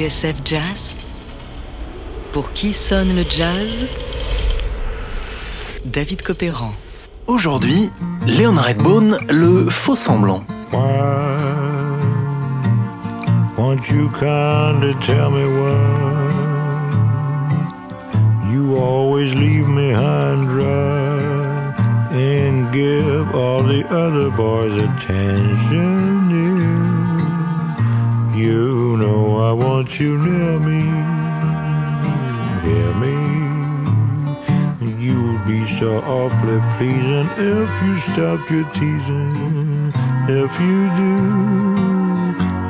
[0.00, 0.96] TSF Jazz
[2.32, 3.86] Pour qui sonne le jazz?
[5.84, 6.72] David Copéran.
[7.26, 7.90] Aujourd'hui,
[8.26, 10.42] Léon Redbone, le faux semblant.
[10.72, 10.78] Why
[13.58, 16.30] won't you kindly tell me why?
[18.50, 21.74] You always leave me high and dry
[22.12, 26.19] and give all the other boys attention?
[28.34, 30.82] You, know I want you near me,
[32.64, 33.16] hear me.
[35.04, 39.92] You'd be so awfully pleasing if you stopped your teasing.
[40.28, 41.12] If you do,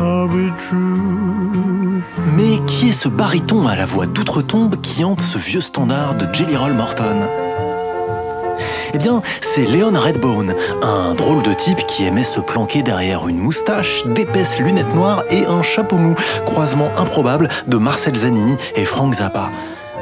[0.02, 2.02] I'll be true.
[2.36, 6.26] Mais qui est ce baryton à la voix d'outre-tombe qui hante ce vieux standard de
[6.32, 7.26] Jelly Roll Morton?
[8.94, 13.38] Eh bien, c'est Leon Redbone, un drôle de type qui aimait se planquer derrière une
[13.38, 19.14] moustache, d'épaisses lunettes noires et un chapeau mou, croisement improbable de Marcel Zanini et Frank
[19.14, 19.50] Zappa.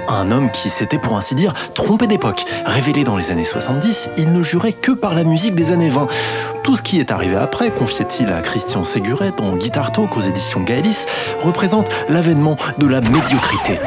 [0.09, 2.47] Un homme qui s'était pour ainsi dire trompé d'époque.
[2.65, 6.07] Révélé dans les années 70, il ne jurait que par la musique des années 20.
[6.63, 10.63] Tout ce qui est arrivé après, confiait-il à Christian Séguret dans Guitar Talk aux éditions
[10.63, 11.05] Gaëlis,
[11.41, 13.79] représente l'avènement de la médiocrité.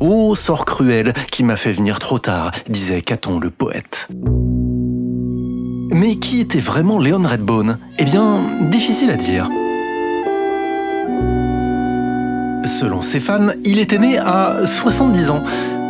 [0.00, 4.08] Ô sort cruel qui m'a fait venir trop tard, disait Caton le poète.
[5.90, 7.78] Mais qui était vraiment Léon Redbone?
[7.98, 9.48] Eh bien, difficile à dire.
[12.64, 15.44] Selon ses fans, il était né à 70 ans.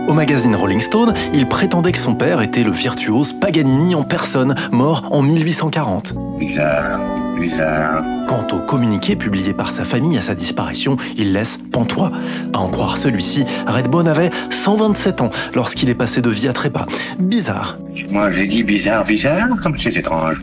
[0.09, 4.55] Au magazine Rolling Stone, il prétendait que son père était le virtuose Paganini en personne,
[4.71, 6.15] mort en 1840.
[6.39, 6.99] Bizarre,
[7.39, 8.03] bizarre.
[8.29, 12.11] Quant au communiqué publié par sa famille à sa disparition, il laisse pantois.
[12.53, 16.87] À en croire celui-ci, Redbone avait 127 ans lorsqu'il est passé de vie à trépas.
[17.19, 17.79] Bizarre.
[18.11, 20.39] Moi j'ai dit bizarre, bizarre, comme c'est étrange.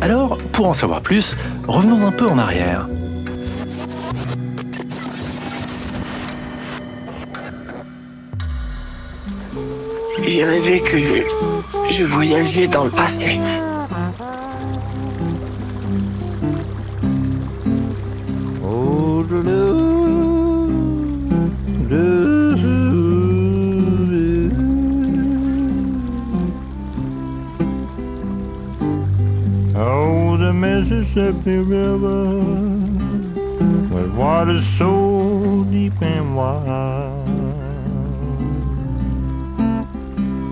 [0.00, 2.86] Alors, pour en savoir plus, revenons un peu en arrière.
[10.26, 11.22] J'ai rêvé que je,
[11.90, 13.38] je voyageais dans le passé.
[19.26, 19.54] Oh.
[29.76, 32.34] Oh, the Mississippi River
[33.94, 37.24] with water so deep and wide.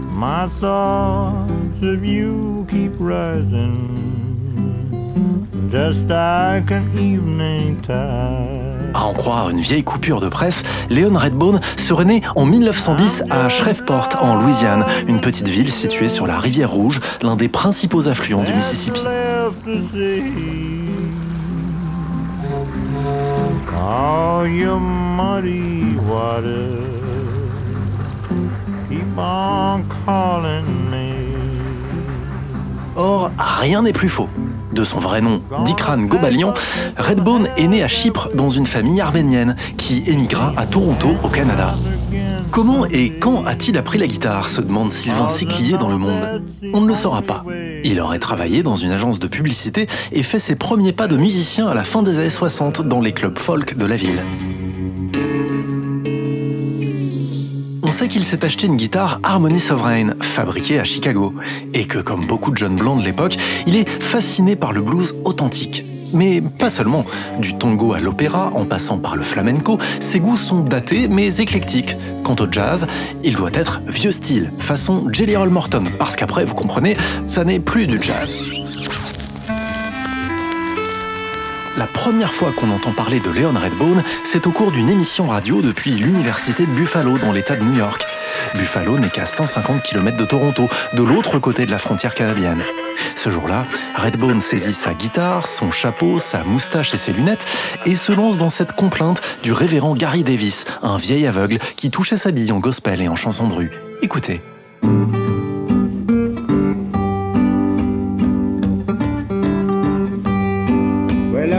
[0.09, 3.92] My thoughts of you keep rising,
[5.73, 8.93] just like an evening tide.
[8.93, 13.49] À en croire une vieille coupure de presse, Léon Redbone serait né en 1910 à
[13.49, 18.45] Shreveport, en Louisiane, une petite ville située sur la rivière Rouge, l'un des principaux affluents
[18.45, 19.01] du Mississippi.
[19.03, 20.83] Left to see
[23.75, 26.93] all your muddy waters
[28.91, 31.13] keep on calling me.
[32.95, 34.29] Or, rien n'est plus faux.
[34.73, 36.55] De son vrai nom, Dikran Gobalian,
[36.97, 41.75] Redbone est né à Chypre dans une famille arménienne qui émigra à Toronto, au Canada.
[42.51, 46.43] Comment et quand a-t-il appris la guitare se demande Sylvain Siclier dans Le Monde.
[46.75, 47.45] On ne le saura pas.
[47.83, 51.67] Il aurait travaillé dans une agence de publicité et fait ses premiers pas de musicien
[51.67, 54.23] à la fin des années 60 dans les clubs folk de la ville.
[58.09, 61.35] Qu'il s'est acheté une guitare Harmony Sovereign, fabriquée à Chicago,
[61.75, 63.37] et que comme beaucoup de jeunes blancs de l'époque,
[63.67, 65.85] il est fasciné par le blues authentique.
[66.13, 67.05] Mais pas seulement.
[67.39, 71.97] Du tango à l'opéra, en passant par le flamenco, ses goûts sont datés mais éclectiques.
[72.23, 72.87] Quant au jazz,
[73.25, 77.61] il doit être vieux style, façon Jelly Roll Morton, parce qu'après, vous comprenez, ça n'est
[77.61, 78.37] plus du jazz.
[81.77, 85.63] La première fois qu'on entend parler de Leon Redbone, c'est au cours d'une émission radio
[85.63, 88.05] depuis l'université de Buffalo dans l'État de New York.
[88.55, 92.63] Buffalo n'est qu'à 150 km de Toronto, de l'autre côté de la frontière canadienne.
[93.17, 93.67] Ce jour-là,
[93.97, 97.47] Redbone saisit sa guitare, son chapeau, sa moustache et ses lunettes
[97.87, 102.17] et se lance dans cette complainte du révérend Gary Davis, un vieil aveugle qui touchait
[102.17, 103.71] sa bille en gospel et en chanson de rue.
[104.03, 104.43] Écoutez.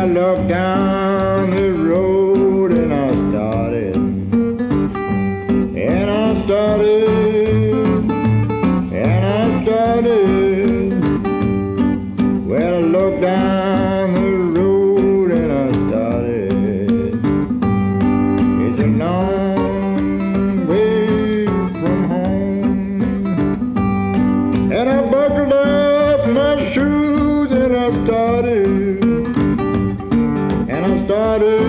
[0.03, 0.93] I looked down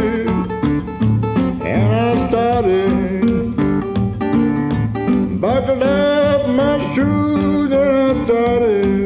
[0.05, 3.57] and I started.
[5.41, 9.04] Buckled up my shoes and I started.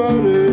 [0.00, 0.49] Started.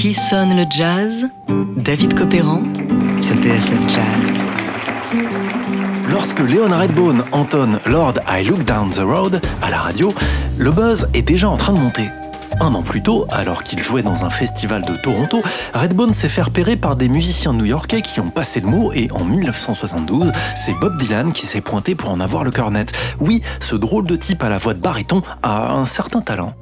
[0.00, 1.28] Qui sonne le jazz?
[1.76, 2.62] David Copéran
[3.18, 4.50] sur TSF Jazz.
[6.08, 10.14] Lorsque Leon Redbone entonne Lord I Look Down the Road à la radio,
[10.56, 12.08] le buzz est déjà en train de monter.
[12.60, 15.42] Un an plus tôt, alors qu'il jouait dans un festival de Toronto,
[15.74, 19.26] Redbone s'est fait repérer par des musiciens new-yorkais qui ont passé le mot et en
[19.26, 22.90] 1972, c'est Bob Dylan qui s'est pointé pour en avoir le cœur net.
[23.18, 26.54] Oui, ce drôle de type à la voix de baryton a un certain talent.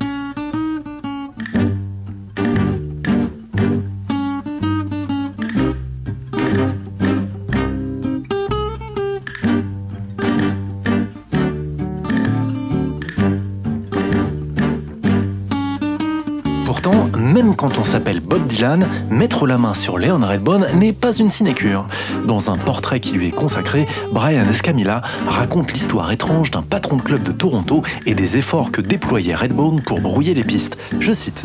[17.58, 21.86] Quand on s'appelle Bob Dylan, mettre la main sur Leon Redbone n'est pas une sinécure.
[22.24, 27.02] Dans un portrait qui lui est consacré, Brian Escamilla raconte l'histoire étrange d'un patron de
[27.02, 30.78] club de Toronto et des efforts que déployait Redbone pour brouiller les pistes.
[31.00, 31.44] Je cite.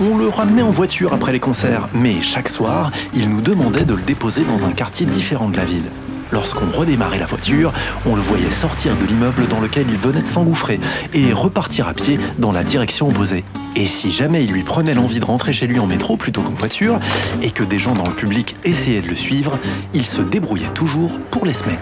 [0.00, 3.94] On le ramenait en voiture après les concerts, mais chaque soir, il nous demandait de
[3.94, 5.90] le déposer dans un quartier différent de la ville.
[6.32, 7.72] Lorsqu'on redémarrait la voiture,
[8.04, 10.80] on le voyait sortir de l'immeuble dans lequel il venait de s'engouffrer
[11.14, 13.44] et repartir à pied dans la direction opposée.
[13.76, 16.54] Et si jamais il lui prenait l'envie de rentrer chez lui en métro plutôt qu'en
[16.54, 16.98] voiture,
[17.42, 19.58] et que des gens dans le public essayaient de le suivre,
[19.94, 21.78] il se débrouillait toujours pour les semer.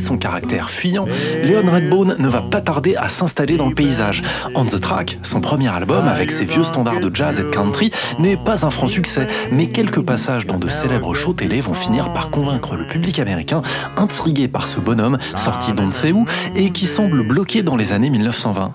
[0.00, 1.06] Son caractère fuyant,
[1.44, 4.22] Leon Redbone ne va pas tarder à s'installer dans le paysage.
[4.54, 8.36] On the Track, son premier album avec ses vieux standards de jazz et country, n'est
[8.36, 12.30] pas un franc succès, mais quelques passages dans de célèbres shows télé vont finir par
[12.30, 13.62] convaincre le public américain,
[13.96, 16.26] intrigué par ce bonhomme sorti d'on ne sait où
[16.56, 18.74] et qui semble bloqué dans les années 1920.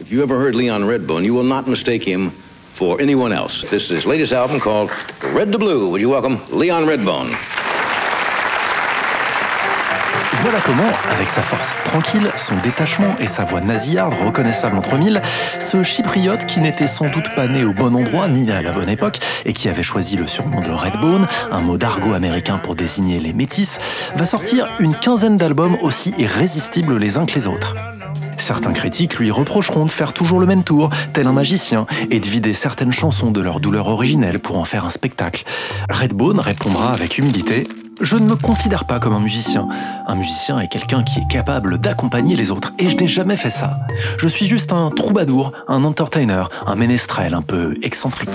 [0.00, 2.30] If you ever heard Leon Redbone, you will not mistake him
[2.72, 3.62] for anyone else.
[3.70, 4.90] This is his latest album called
[5.34, 5.90] Red to Blue.
[5.90, 7.61] Would you welcome Leon Redbone?
[10.42, 15.22] Voilà comment, avec sa force tranquille, son détachement et sa voix nasillarde reconnaissable entre mille,
[15.60, 18.88] ce chypriote qui n'était sans doute pas né au bon endroit ni à la bonne
[18.88, 23.20] époque et qui avait choisi le surnom de Redbone, un mot d'argot américain pour désigner
[23.20, 23.78] les métis,
[24.16, 27.76] va sortir une quinzaine d'albums aussi irrésistibles les uns que les autres.
[28.36, 32.26] Certains critiques lui reprocheront de faire toujours le même tour, tel un magicien, et de
[32.26, 35.44] vider certaines chansons de leur douleur originelle pour en faire un spectacle.
[35.88, 37.68] Redbone répondra avec humilité
[38.00, 39.66] je ne me considère pas comme un musicien.
[40.06, 43.50] Un musicien est quelqu'un qui est capable d'accompagner les autres, et je n'ai jamais fait
[43.50, 43.80] ça.
[44.18, 48.30] Je suis juste un troubadour, un entertainer, un ménestrel un peu excentrique.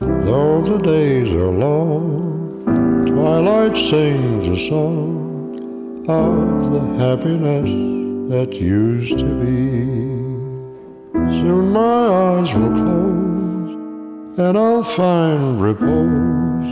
[0.00, 2.64] Though the days are long,
[3.06, 7.68] twilight sings a song of the happiness
[8.30, 10.10] that used to be.
[11.40, 13.19] Soon my eyes will close
[14.40, 16.70] and I'll find repose.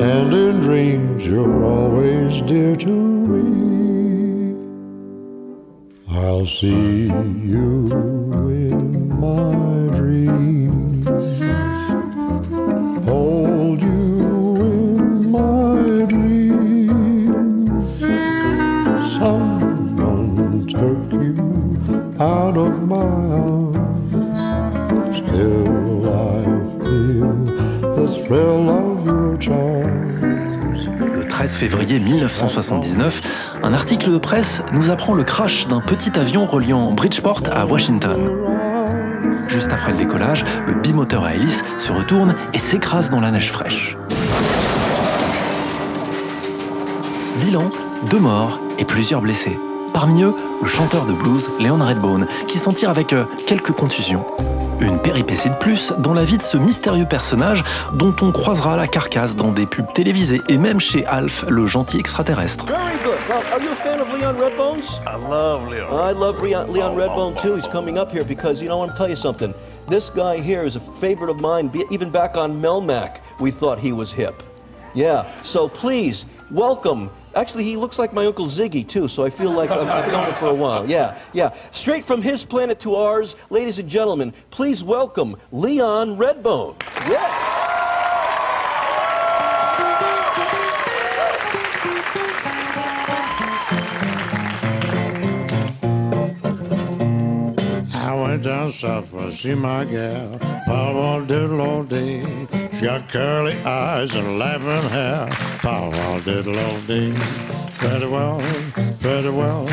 [0.00, 3.48] And in dreams you're always dear to me.
[6.08, 7.67] I'll see you
[31.68, 33.20] février 1979,
[33.62, 38.30] un article de presse nous apprend le crash d'un petit avion reliant Bridgeport à Washington.
[39.48, 43.52] Juste après le décollage, le bimoteur à hélice se retourne et s'écrase dans la neige
[43.52, 43.98] fraîche.
[47.42, 47.70] Bilan,
[48.08, 49.58] deux morts et plusieurs blessés.
[49.92, 54.24] Parmi eux, le chanteur de blues Leon Redbone, qui s'en tire avec euh, quelques contusions.
[54.80, 58.86] Une péripétie de plus dans la vie de ce mystérieux personnage dont on croisera la
[58.86, 62.64] carcasse dans des pubs télévisées et même chez Alf, le gentil extraterrestre.
[62.66, 63.18] Very good.
[63.28, 65.00] Well, are you a fan of Leon Redbones?
[65.06, 65.88] I love Leon.
[65.92, 67.56] I love Leon, Leon Redbone too.
[67.56, 69.52] He's coming up here because, you know, I want to tell you something.
[69.88, 71.70] This guy here is a favorite of mine.
[71.90, 74.42] Even back on Melmac, we thought he was hip.
[74.94, 77.10] Yeah, so please, welcome.
[77.34, 80.34] Actually, he looks like my Uncle Ziggy too, so I feel like I've, known him
[80.34, 80.88] for a while.
[80.88, 81.54] Yeah, yeah.
[81.70, 86.80] Straight from his planet to ours, ladies and gentlemen, please welcome Leon Redbone.
[87.08, 87.56] Yeah.
[97.94, 102.67] I went down south to see my gal, Power diddle all day.
[102.78, 105.28] She got curly eyes and laughing hair,
[105.62, 107.12] Power diddle all day.
[107.76, 108.40] Pretty well,
[109.00, 109.66] pretty well,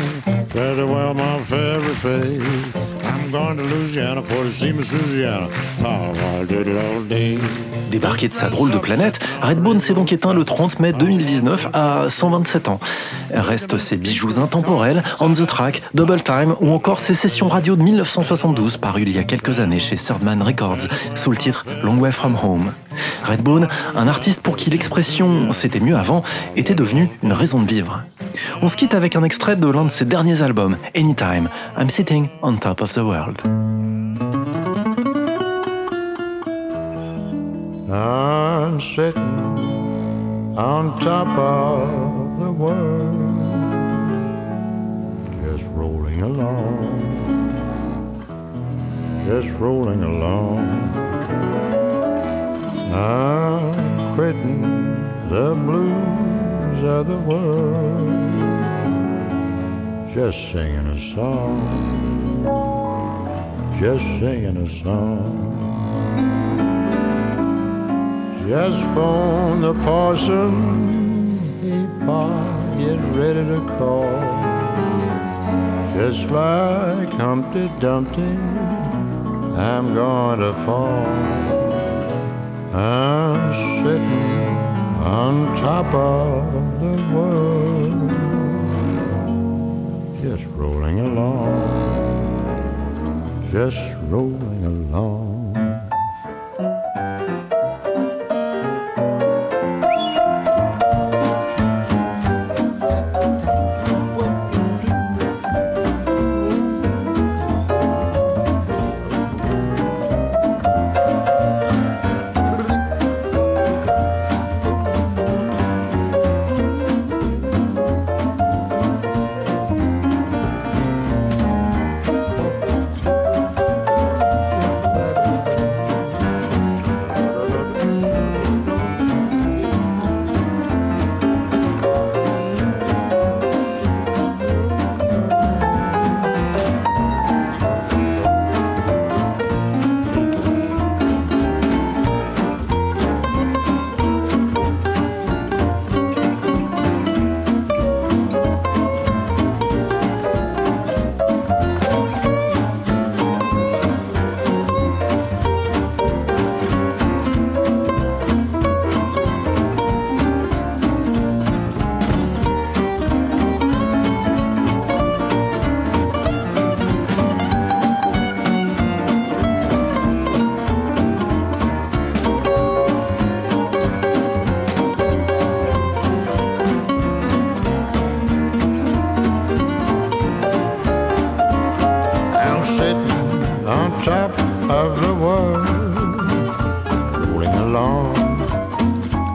[0.48, 2.42] pretty well, my favorite face.
[3.04, 5.48] I'm going to Louisiana for to see Miss Louisiana,
[5.80, 7.38] Power diddle all day.
[7.92, 12.08] Débarqué de sa drôle de planète, Redbone s'est donc éteint le 30 mai 2019 à
[12.08, 12.80] 127 ans.
[13.32, 17.82] Restent ses bijoux intemporels, On the Track, Double Time ou encore ses sessions radio de
[17.82, 21.98] 1972 parues il y a quelques années chez Third Man Records sous le titre Long
[21.98, 22.72] Way From Home.
[23.24, 26.22] Redbone, un artiste pour qui l'expression c'était mieux avant
[26.56, 28.02] était devenue une raison de vivre.
[28.62, 31.48] On se quitte avec un extrait de l'un de ses derniers albums, Anytime,
[31.78, 33.42] I'm Sitting on Top of the World.
[40.58, 43.14] On top of the world,
[45.44, 46.78] just rolling along,
[49.26, 51.05] just rolling along.
[52.96, 54.62] I'm quitting
[55.28, 58.08] the blues of the world,
[60.14, 61.60] just singing a song,
[63.78, 65.42] just singing a song.
[68.48, 72.30] Just phone the parson, he pa,
[72.78, 74.08] get ready to call.
[75.98, 78.22] Just like Humpty Dumpty,
[79.58, 81.65] I'm going to fall.
[82.76, 84.56] I'm sitting
[85.00, 88.10] on top of the world,
[90.22, 91.48] just rolling along,
[93.50, 93.80] just
[94.10, 95.25] rolling along.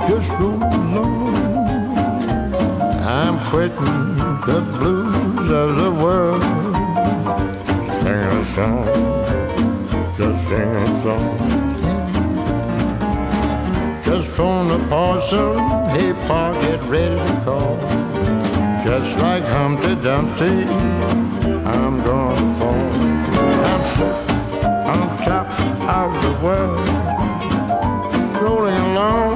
[0.08, 1.36] just roll on.
[3.04, 4.16] I'm quitting
[4.48, 6.44] the blues of the world.
[8.02, 8.86] Sing a song,
[10.18, 11.38] just sing a song.
[14.04, 15.58] Just phone the parson,
[15.92, 17.78] hey pa, get ready to call.
[18.84, 20.66] Just like Humpty Dumpty,
[21.74, 22.92] I'm gonna fall.
[23.70, 24.18] I'm sick
[24.92, 25.48] on top
[26.00, 26.88] of the world,
[28.42, 29.31] rolling along.